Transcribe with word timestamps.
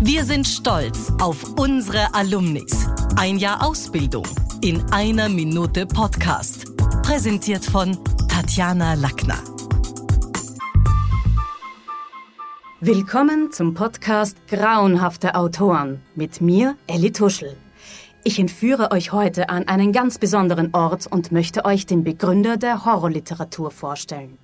Wir 0.00 0.24
sind 0.24 0.46
stolz 0.46 1.12
auf 1.20 1.58
unsere 1.58 2.14
Alumnis. 2.14 2.88
Ein 3.16 3.38
Jahr 3.38 3.66
Ausbildung 3.66 4.26
in 4.60 4.82
einer 4.92 5.28
Minute 5.28 5.86
Podcast. 5.86 6.76
Präsentiert 7.02 7.64
von 7.64 7.98
Tatjana 8.28 8.94
Lackner. 8.94 9.38
Willkommen 12.80 13.52
zum 13.52 13.74
Podcast 13.74 14.36
Grauenhafte 14.48 15.34
Autoren 15.36 16.00
mit 16.14 16.40
mir, 16.40 16.76
Elli 16.86 17.12
Tuschel. 17.12 17.56
Ich 18.24 18.38
entführe 18.38 18.90
euch 18.92 19.12
heute 19.12 19.48
an 19.48 19.68
einen 19.68 19.92
ganz 19.92 20.18
besonderen 20.18 20.70
Ort 20.74 21.06
und 21.06 21.32
möchte 21.32 21.64
euch 21.64 21.86
den 21.86 22.04
Begründer 22.04 22.56
der 22.56 22.84
Horrorliteratur 22.84 23.70
vorstellen. 23.70 24.38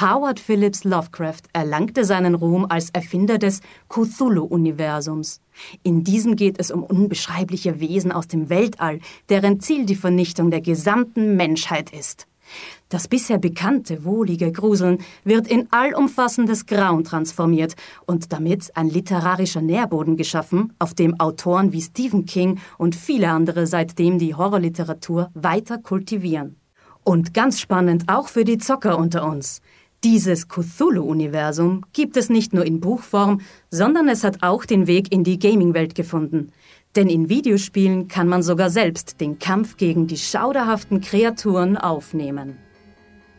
Howard 0.00 0.38
Phillips 0.38 0.84
Lovecraft 0.84 1.42
erlangte 1.52 2.04
seinen 2.04 2.36
Ruhm 2.36 2.66
als 2.68 2.90
Erfinder 2.90 3.36
des 3.36 3.60
Cthulhu-Universums. 3.88 5.40
In 5.82 6.04
diesem 6.04 6.36
geht 6.36 6.60
es 6.60 6.70
um 6.70 6.84
unbeschreibliche 6.84 7.80
Wesen 7.80 8.12
aus 8.12 8.28
dem 8.28 8.48
Weltall, 8.48 9.00
deren 9.28 9.58
Ziel 9.58 9.86
die 9.86 9.96
Vernichtung 9.96 10.52
der 10.52 10.60
gesamten 10.60 11.34
Menschheit 11.34 11.90
ist. 11.90 12.28
Das 12.88 13.08
bisher 13.08 13.38
bekannte, 13.38 14.04
wohlige 14.04 14.52
Gruseln 14.52 14.98
wird 15.24 15.48
in 15.48 15.66
allumfassendes 15.72 16.66
Grauen 16.66 17.02
transformiert 17.02 17.74
und 18.06 18.32
damit 18.32 18.76
ein 18.76 18.88
literarischer 18.88 19.62
Nährboden 19.62 20.16
geschaffen, 20.16 20.74
auf 20.78 20.94
dem 20.94 21.18
Autoren 21.18 21.72
wie 21.72 21.82
Stephen 21.82 22.24
King 22.24 22.60
und 22.78 22.94
viele 22.94 23.30
andere 23.30 23.66
seitdem 23.66 24.20
die 24.20 24.36
Horrorliteratur 24.36 25.30
weiter 25.34 25.76
kultivieren. 25.76 26.54
Und 27.02 27.34
ganz 27.34 27.58
spannend 27.58 28.04
auch 28.06 28.28
für 28.28 28.44
die 28.44 28.58
Zocker 28.58 28.98
unter 28.98 29.26
uns. 29.26 29.60
Dieses 30.04 30.46
Cthulhu-Universum 30.46 31.84
gibt 31.92 32.16
es 32.16 32.30
nicht 32.30 32.52
nur 32.52 32.64
in 32.64 32.78
Buchform, 32.78 33.40
sondern 33.68 34.08
es 34.08 34.22
hat 34.22 34.44
auch 34.44 34.64
den 34.64 34.86
Weg 34.86 35.12
in 35.12 35.24
die 35.24 35.40
Gaming-Welt 35.40 35.96
gefunden. 35.96 36.52
Denn 36.94 37.08
in 37.08 37.28
Videospielen 37.28 38.06
kann 38.06 38.28
man 38.28 38.42
sogar 38.44 38.70
selbst 38.70 39.20
den 39.20 39.40
Kampf 39.40 39.76
gegen 39.76 40.06
die 40.06 40.16
schauderhaften 40.16 41.00
Kreaturen 41.00 41.76
aufnehmen. 41.76 42.58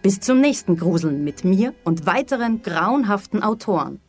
Bis 0.02 0.20
zum 0.20 0.42
nächsten 0.42 0.76
Gruseln 0.76 1.24
mit 1.24 1.46
mir 1.46 1.74
und 1.86 2.06
weiteren 2.06 2.62
grauenhaften 2.62 3.42
Autoren. 3.42 4.02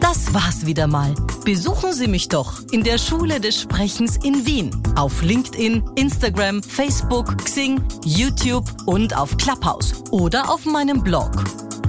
Das 0.00 0.32
war's 0.32 0.66
wieder 0.66 0.86
mal. 0.86 1.14
Besuchen 1.44 1.92
Sie 1.92 2.06
mich 2.06 2.28
doch 2.28 2.60
in 2.70 2.84
der 2.84 2.98
Schule 2.98 3.40
des 3.40 3.60
Sprechens 3.60 4.16
in 4.18 4.46
Wien. 4.46 4.70
Auf 4.94 5.22
LinkedIn, 5.22 5.82
Instagram, 5.96 6.62
Facebook, 6.62 7.36
Xing, 7.44 7.82
YouTube 8.04 8.70
und 8.86 9.16
auf 9.16 9.36
Clubhouse 9.38 9.92
oder 10.12 10.48
auf 10.48 10.64
meinem 10.66 11.02
Blog. 11.02 11.30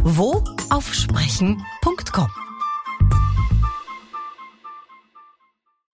Wo? 0.04 0.44
Auf 0.72 0.92
sprechen.com. 0.92 2.30